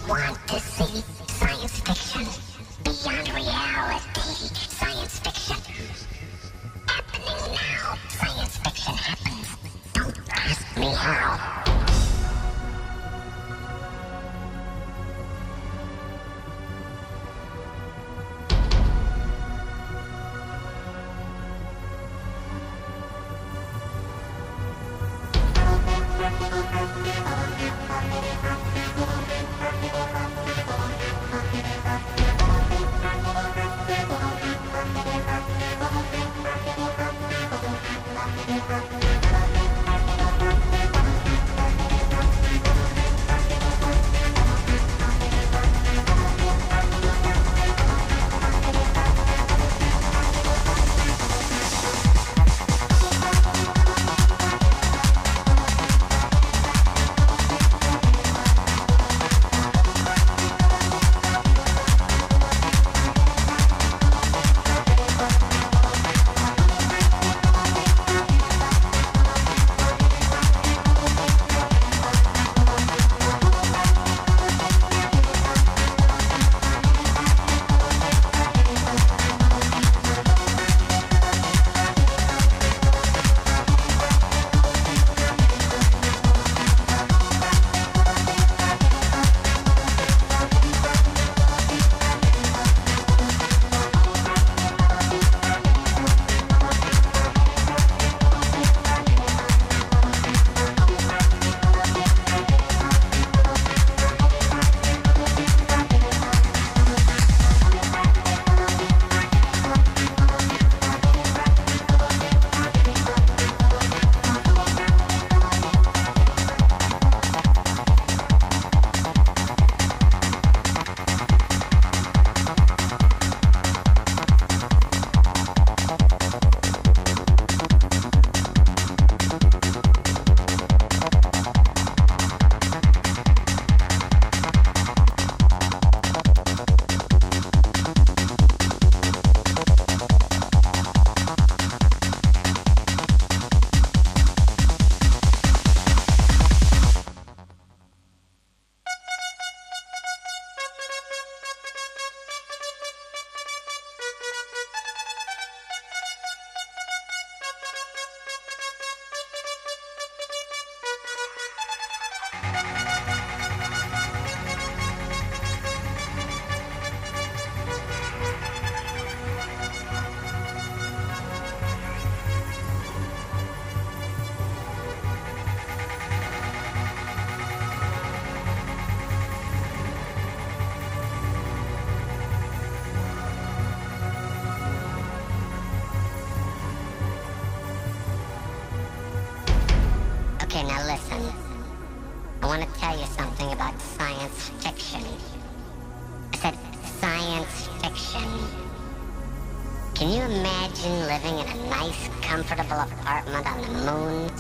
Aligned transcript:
fiction 0.08 0.37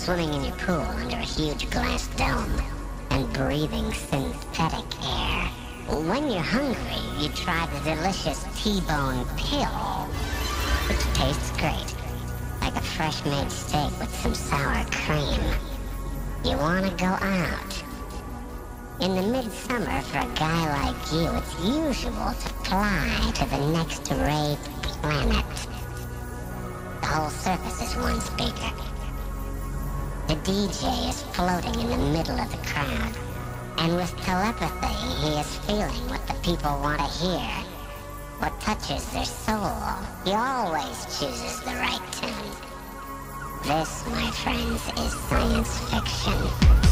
swimming 0.08 0.34
in 0.36 0.46
your 0.46 0.56
pool 0.56 0.80
under 0.80 1.18
a 1.18 1.20
huge 1.20 1.70
glass 1.70 2.08
dome 2.16 2.62
and 3.10 3.34
breathing 3.34 3.92
synthetic 3.92 4.86
air. 5.04 5.50
When 6.08 6.32
you're 6.32 6.40
hungry, 6.40 7.04
you 7.20 7.28
try 7.36 7.66
the 7.66 7.94
delicious 7.94 8.46
T-bone 8.56 9.26
pill, 9.36 10.08
which 10.88 11.04
tastes 11.14 11.52
great, 11.58 11.94
like 12.62 12.74
a 12.78 12.82
fresh-made 12.82 13.52
steak 13.52 14.00
with 14.00 14.16
some 14.16 14.34
sour 14.34 14.86
cream. 14.92 15.42
You 16.46 16.56
want 16.56 16.86
to 16.86 16.96
go 16.96 17.12
out. 17.12 17.84
In 19.02 19.14
the 19.14 19.24
midsummer, 19.24 20.02
for 20.04 20.20
a 20.20 20.36
guy 20.36 20.88
like 20.88 21.12
you, 21.12 21.30
it's 21.36 21.54
usual 21.60 22.32
to 22.32 22.50
fly 22.64 23.32
to 23.36 23.46
the 23.50 23.72
next 23.74 24.10
ray 24.12 24.58
planet. 24.84 25.68
The 27.02 27.08
whole 27.08 27.30
surface 27.30 27.82
is 27.82 27.96
one 27.98 28.22
speaker. 28.22 28.87
DJ 30.48 31.10
is 31.10 31.24
floating 31.36 31.78
in 31.78 31.90
the 31.90 31.98
middle 31.98 32.40
of 32.40 32.50
the 32.50 32.58
crowd. 32.66 33.14
And 33.80 33.98
with 33.98 34.16
telepathy, 34.22 34.88
he 35.20 35.34
is 35.38 35.58
feeling 35.66 36.08
what 36.08 36.26
the 36.26 36.36
people 36.36 36.72
want 36.80 37.00
to 37.00 37.08
hear. 37.20 37.50
What 38.40 38.58
touches 38.62 39.06
their 39.12 39.26
soul. 39.26 39.76
He 40.24 40.32
always 40.32 41.04
chooses 41.20 41.60
the 41.64 41.72
right 41.72 42.00
tune. 42.14 42.32
This, 43.66 44.08
my 44.08 44.32
friends, 44.32 44.82
is 44.98 45.14
science 45.28 45.80
fiction. 45.92 46.87